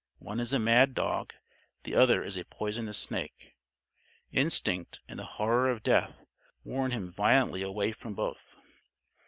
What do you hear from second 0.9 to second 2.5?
dog. The other is a